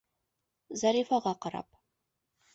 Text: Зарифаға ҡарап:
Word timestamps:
Зарифаға 0.83 1.35
ҡарап: 1.47 1.71